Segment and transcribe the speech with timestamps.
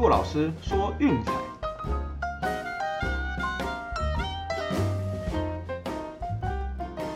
[0.00, 1.30] 骆老师说运彩，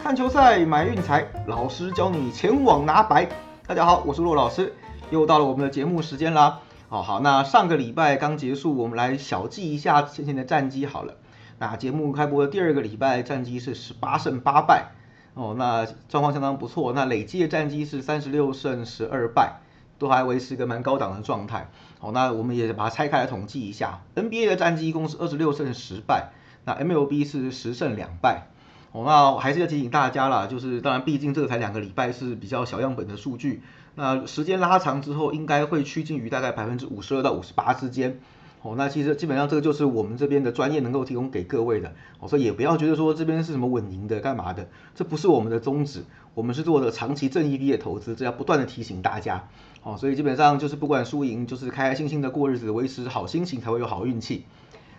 [0.03, 3.27] 看球赛买运彩，老师教你前往拿白。
[3.67, 4.75] 大家好，我是骆老师，
[5.09, 6.61] 又到了我们的节目时间啦。
[6.91, 11.15] 哦好，那上个礼拜刚结束，我们来小记一下先前的战绩好了。
[11.59, 14.89] 那节目开播的第二个礼拜，战绩是十八胜八败，
[15.33, 16.93] 哦，那状况相当不错。
[16.93, 19.61] 那累计的战绩是三十六胜十二败，
[20.05, 21.71] 都还维持一个蛮高档的状态。
[21.99, 26.33] 好，那我们也把它拆开来统计一下，NBA 的战绩一共是二十六胜十败，
[26.65, 28.49] 那 MLB 是十胜两败。
[28.93, 33.63] 哦，那还是要提醒大家啦，就是当然，毕竟这个才两个礼拜是比较小样本的数据，
[33.97, 38.21] 那时间拉长之后，应该会趋近于大概百分之五十二到五十八之间。
[38.65, 49.49] 哦，那其实基本上这个就是我们这边的专业能够提供给各位的，哦，所以也不要觉得说这边是什么稳赢的干嘛的，这不是我们的宗旨，我们是做的长期正 EV 的投资，这要不断的提醒大家。
[49.83, 54.47] 哦，所以基本上就是不管输赢，就是开开心心的过日子，维持好心情才会有好运气。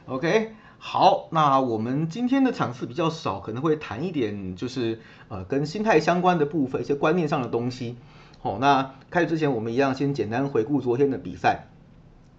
[0.05, 0.51] OK。
[0.77, 4.99] 好，那我们今天的场次比较少，可能会谈一点就是
[5.29, 7.95] 呃跟心态相关的部分，一些观念上的东西。
[8.39, 11.69] 好，那开始之前，我们一样先简单回顾昨天的比赛。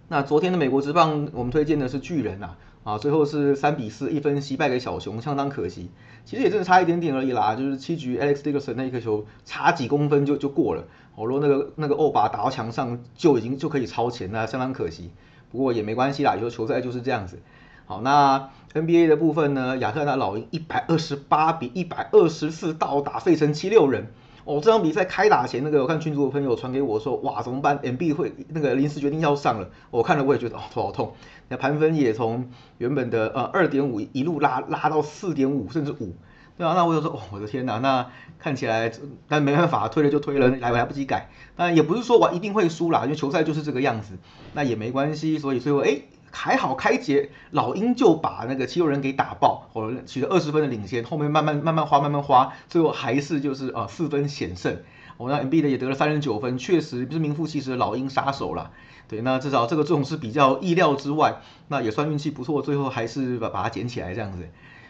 [0.09, 2.51] 那昨天的美国职棒，我们推荐的是巨人呐，
[2.83, 5.89] 啊，最后是三比四一分惜败给小熊，相当可惜。
[6.23, 10.85] 其实也真的差一点点而已啦，就是七局 Alex Dickerson 那一颗球差几公分就就过了。
[11.15, 15.11] 哦，如果那个那个欧巴打到墙上就已经就可以超前了，相当可惜。
[15.51, 17.39] 不过也没关系啦，有时候球赛就是这样子。
[17.85, 19.77] 好，那 NBA 的部分呢？
[19.77, 24.07] 亚特兰大老鹰一百二十八比一百二十四倒打费城七六人。
[24.47, 29.69] 哦，这场比赛开打前，那个我看群主的朋友传给我说，哇，怎么办？MB 会那个临时决定要上了。
[29.91, 31.13] 我看了我也觉得哦，头好痛。
[31.49, 36.15] 那盘分也从原本的呃二点五一路拉拉到四点五甚至五。
[36.57, 38.07] 对啊，那我就说，哦，我的天哪，那
[38.39, 38.91] 看起来，
[39.27, 41.29] 但没办法，推了就推了，来来不及改。
[41.55, 44.17] 当然也不是说我一定会输啦，因为球赛就是这个样子，
[44.53, 45.37] 那也没关系。
[45.37, 46.01] 所以最后哎。
[46.29, 54.77] 还好开节，老鹰就把那个七六人给打爆，或者取得二十分的领先，后面慢慢慢慢花慢慢花，最后还是就是呃四分险胜。
[55.15, 58.71] 我那 M B 的也得了三十九分，确实是名副其实的老鹰杀手了。
[59.07, 61.37] 对，那至少这个这种是比较意料之外，
[61.69, 64.47] 那也算运气不错，最后还是把把它捡起来这样子。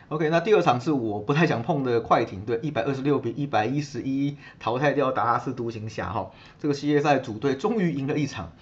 [0.10, 8.54] OK，那第二场是我不太想碰的快艇队，一百二十六比一百一十一淘汰掉达拉斯独行侠哈，这个系列赛主队终于赢了一场。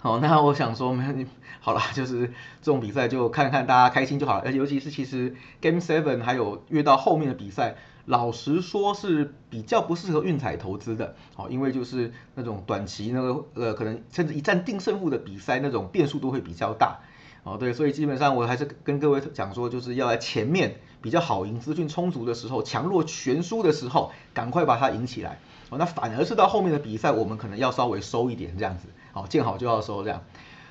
[0.00, 1.28] 好，那我想说，没你
[1.60, 2.26] 好了，就是
[2.60, 4.38] 这种比赛就看看大家开心就好。
[4.38, 11.14] 而且尤其是其实 Game Seven 还有越到后面的比赛，老实说是比较不适合运彩投资的。
[11.36, 16.98] 好，因为就是那种短期那个呃，可能甚至一战定胜负的比赛，那种变数都会比较大。
[17.44, 25.38] 哦，对，所以基本上我还是跟各位讲说，就是要在前面比较好赢、资讯充足的时候，强弱悬殊的时候，赶快把它赢起来。
[25.68, 28.88] 哦，那反而是到后面的比赛，我们可能要稍微收一点这样子。
[29.12, 30.22] 好，见好就要收这样。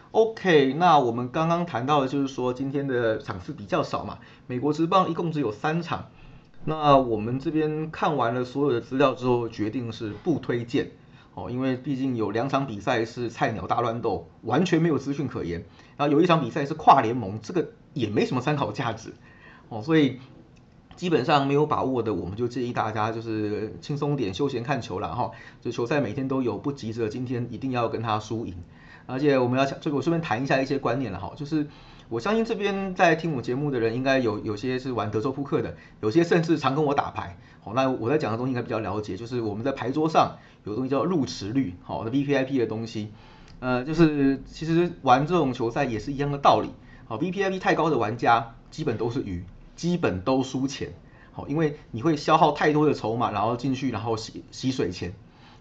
[0.10, 4.18] OK，那我们刚刚谈到的就是说今天的场次比较少嘛，
[4.48, 6.08] 美国职棒一共只有三场。
[6.66, 10.92] 那我们这边看完了所有的资料之后，决定是不推荐。
[11.36, 15.64] 哦，因为毕竟有两场比赛是菜鸟大乱斗，完全没有资讯可言。
[15.98, 19.14] 然后有一场比赛是跨联盟，这个也没什么参考价值。
[19.70, 20.20] 哦，所以
[20.96, 25.32] 基本上没有把握的，我们就建议大家就是轻松点，休闲看球了哈。
[25.60, 28.54] 就球赛每天都有，不急着今天一定要跟他输赢。
[29.08, 31.34] 而且我们要，这个我顺便谈一下一些观念了哈。
[31.36, 31.68] 就是
[32.10, 37.36] 我相信这边在听我节目的人，应该有有些是玩德州扑克的，有些甚至常跟我打牌。
[37.64, 43.12] 好，那我在讲的东西应该比较了解，就是我们在牌桌上有东西叫入池率，好，的 V P I P 的东西。
[43.60, 46.70] 呃，就是其实玩这种球赛也是一样的道理。
[47.06, 49.44] 好，V P I P 太高的玩家基本都是鱼。
[49.76, 50.94] 基本都输钱，
[51.32, 55.12] 好，因为你会消耗太多的筹码，然后进去，然后洗洗水钱，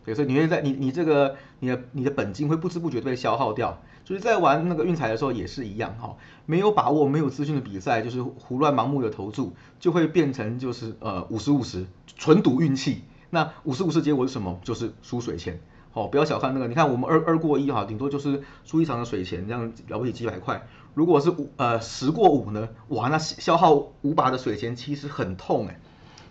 [0.04, 3.80] 对，所以你会在你你这个你的你的本金会不知不觉被消耗掉，
[4.12, 6.14] 就是在玩那个运彩的时候也是一样，哈，
[6.44, 11.86] 没有把握、没有资讯的比赛，就是胡乱盲目的投注，就会变成就是呃五十五十，
[12.18, 13.04] 纯赌运气。
[13.30, 14.60] 那五十五十结果是什么？
[14.62, 15.58] 就是输水钱。
[15.92, 20.66] 好，不要小看那个，你看我们二二过一哈，顶多就是输一场的水钱，这样了不起几百块。
[20.92, 23.72] 如果是五呃十过五呢，哇，那消耗
[24.02, 25.80] 五把的水钱其实很痛哎，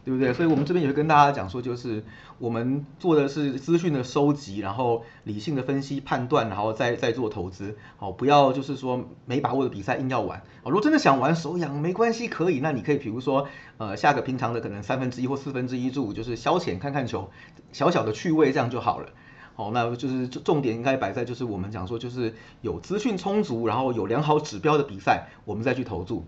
[0.03, 0.33] 对不对？
[0.33, 2.03] 所以我们这边也会跟大家讲说，就是
[2.39, 7.77] 我们做的是资讯的收集，然后理性的分析判断，然后再再做投资。
[7.97, 10.39] 好，不要就是说没把握的比赛硬要玩。
[10.63, 17.29] 哦，如果真的想玩手痒没关系，可以，那你可以比如说呃下个平常的可能三分之一或四分之一注，就是消遣看看球，
[17.71, 19.09] 小小的趣味这样就好了。
[19.53, 26.25] 好，那就是重点应该摆在就是我们讲说就是有资讯充足，然后有良好指标的比赛，我们再去投注。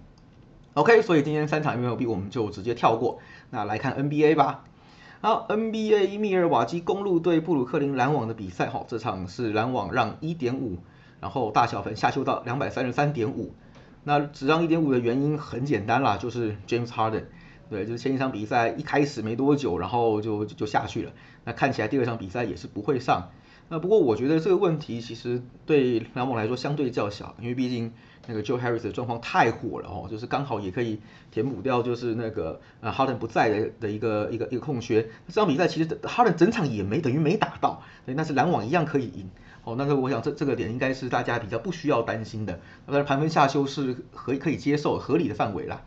[0.76, 3.20] OK，所以今天三场 MLB 我们就直接跳过，
[3.52, 4.64] 那来看 NBA 吧。
[5.22, 10.80] 好，NBA 密尔瓦基公路对布鲁克林篮网的比赛，哈，这场是篮网让一点五
[11.22, 13.54] 然后大小分下修到两百三十三点五。
[14.04, 17.26] 那只让一点五的原因很简单啦，就是 James Harden，
[17.70, 21.12] 对，就是前一场比赛一开始没多久，然后就就下去了。
[21.46, 23.30] 那看起来第二场比赛也是不会上。
[23.70, 27.94] 那不过我觉得这个问题其实对篮网来说相对较小，因为毕竟
[28.28, 31.00] 那个 Joe Harris 的状况太火了哦，就是刚好也可以
[31.32, 35.10] 填补掉就是那个呃 Harden 不在的的一个一个一个空缺。
[35.28, 39.30] 这场比赛其实 Harden 整场也没等于没打到，对，但是篮网一样可以赢。
[39.66, 45.82] 哦，那个我想这这个点应该是大家比较不需要担心的，但是盘分下修是可可以接受合理的范围啦。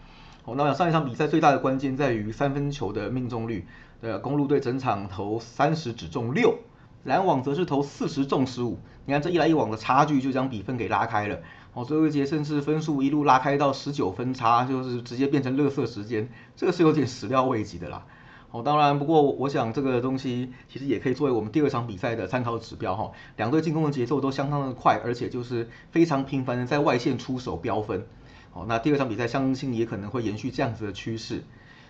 [0.44, 3.66] 哦，那上一场比赛最大的关键在于三分球的命中率，
[4.00, 6.58] 呃，公路队整场投三十只中六，
[7.04, 11.38] 篮网则是投四十中十五，你看这一来一往的差距就将比分给拉开了。
[11.76, 16.26] 哦，最后一节甚至分数一路拉开到十九分差，就是直接变成乐色时间，
[16.56, 18.06] 这个是有点始料未及的啦。
[18.50, 23.12] 哦，当然，不过我想这个东西其实也可以作为我们第二场比赛的参考指标哈。
[23.36, 28.06] 两队进攻的节奏都相当的快，而且就是非常频繁的在外线出手飙分。
[28.54, 31.44] 哦，那第二场比赛相信也可能会延续这样子的趋势。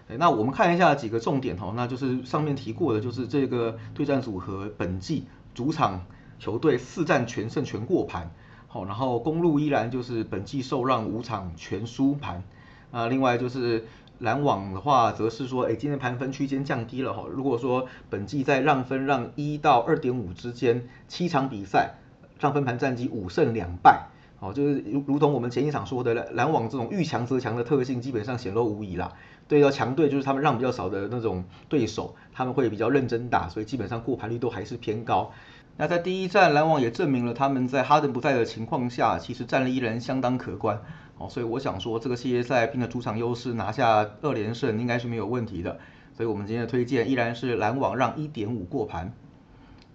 [0.08, 6.04] 那我们看一下几个重点哈，那就是上面提过的，就是这个对战组合本季主场
[6.40, 8.32] 球队四战全胜全过盘。
[8.76, 12.42] 好，然后公路依然就是本季受让五场全输盘。
[12.90, 13.86] 啊，另外就是。
[14.18, 17.26] 篮网的话，则是说，哎，今天盘分区间降低了哈。
[17.30, 21.96] 如果说本季在让分让一到二点五之间，七场比赛
[22.40, 24.06] 让分盘战绩五胜两败，
[24.40, 29.12] 哦，就是如如同我们前一场说的，篮网这种遇强则强的特性基本上显露无遗啦。
[29.48, 35.30] 对到强队，就是他们让比较少的那种对手，他们会比较认真打，所以基本上过盘率都还是偏高。
[35.78, 40.80] 那在第一站，篮网也证明了他们在哈登不在的情况下，其实战力依然相当可观。
[41.18, 45.78] 哦，所以我想说，这个系列赛凭着主场优势拿下二连胜，应该是没有问题的。
[46.14, 49.12] 所以我们今天的推荐依然是篮网让一点五过盘。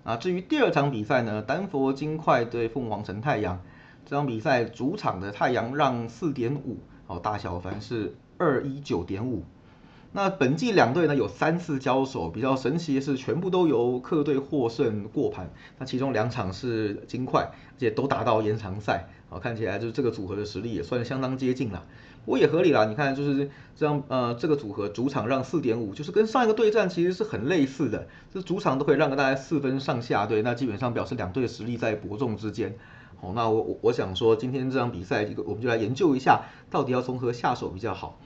[0.04, 3.60] 啊，至于第二场比赛呢，丹佛金块对凤凰城太阳，
[4.06, 9.44] 这场比赛主场的太阳让四点五，哦，大小凡是二一九点五。
[10.14, 15.50] 那本季两队呢有三次交手，比较神奇的是全部都由客队获胜过盘。
[15.80, 19.08] 那其中两场是金块，而且都打到延长赛。
[19.30, 21.84] 好，看起来就是这个组合的实力也算相当接近了。
[22.26, 32.76] 不过也合理啦，你看就是这样，呃，这个组合主场让四点五，就是跟上一个对战其实是很类似的，这主场都可以让个大概四分上下，对，那基本上表示两队的实力在伯仲之间。
[33.22, 38.20] 好，那我我想说今天这场比赛，这个我们就来研究一下，到底要从何下手比较好。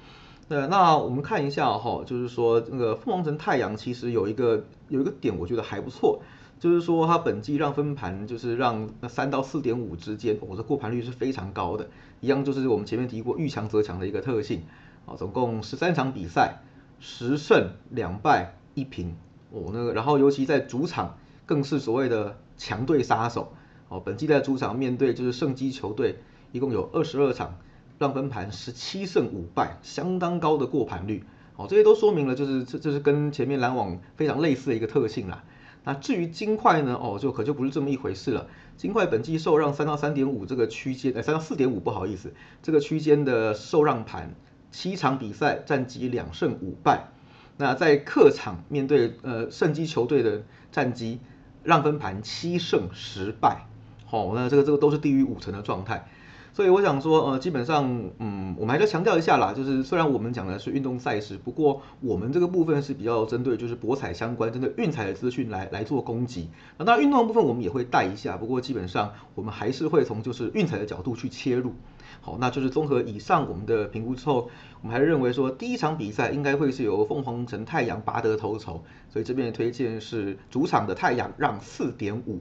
[0.47, 6.21] 对，那我们看一下哈，就是说那个凤凰城太阳其实有一个有一个点，我觉得还不错，
[6.59, 11.89] 就是说它本季让分盘就是让那三到四点五之间，我的过盘率是非常高的，
[12.21, 14.61] 一样就是我们前面提过遇强则强的一个特性，
[15.07, 16.59] 啊，总共十三场比赛，
[16.99, 19.15] 十胜两败一平，
[19.49, 21.17] 哦那个，然后尤其在主场
[21.47, 23.51] 更是所谓的强队杀手，
[23.89, 26.17] 哦，本季在主场面对就是胜基球队，
[26.51, 27.57] 一共有二十二场。
[27.97, 31.23] 让分盘十七胜五败，相当高的过盘率，
[31.55, 35.43] 哦，这些都说明了就是这这是跟前面篮网非常类似的一个特性啦。
[35.83, 38.47] 那至于金块呢，哦，就可就不是这么一回事了。
[38.75, 42.33] 金块本季受让三到三点五这个区间，呃，三到四点五，不好意思，
[42.63, 44.33] 这个区间的受让盘，
[44.71, 47.09] 七场比赛战绩两胜五败。
[47.57, 51.19] 那在客场面对呃胜基球队的战绩，
[51.63, 53.67] 让分盘七胜十败，
[54.05, 56.09] 好，那这个这个都是低于五成的状态。
[56.55, 66.49] 所以我想说，呃，基本上，嗯，我们还是强调一下啦，就是虽然我们讲的是运动赛事，不过我们这个部分是比较针对就是博彩相关、针对运彩的资讯来来做攻击。
[66.77, 71.73] 那当然运动的部分我们也会带一下，不过基本上我们还是会从就是运彩的角度去切入。
[72.21, 74.49] 好，那就是综合以上我们的评估之后，
[74.81, 82.39] 我们还是认为说第一场比赛应该会是由凤凰城太阳拔得头筹，所以这边的推荐是主场的太阳让四点五。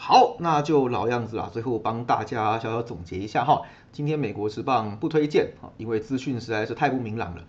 [0.00, 1.50] 好，那就老样子啦。
[1.52, 7.42] 最后帮大家小小总结一下哈，今天美国职棒不推荐，因为资讯实在是太不明朗了。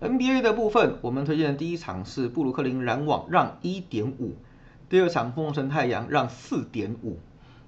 [0.00, 4.36] NBA 的部分，我们推荐的第一场是布鲁克林篮网让一点五，
[4.88, 7.18] 第二场凤凰城太阳让四点五。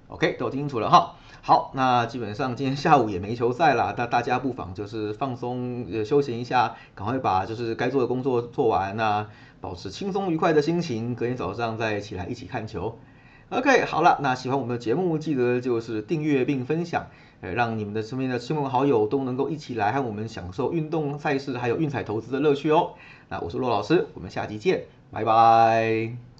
[0.07, 1.15] OK，都清楚了哈。
[1.41, 9.27] 好，那基本上今天下午也没球赛了，那大家不妨就是放松呃休闲一下，赶快把就是该做的工作做完那
[9.59, 12.97] 保持轻松愉快的心情，隔天早上再起来一起看球。
[13.49, 17.07] OK，好了，那喜欢我们的节目，记得就是订阅并分享，
[17.41, 22.93] 呃，让你们的身边的亲朋好友都能够一起来和我们享受运动赛事还有运彩投资的乐趣哦。
[23.29, 26.34] 那我是骆老师，我们下期见，拜拜。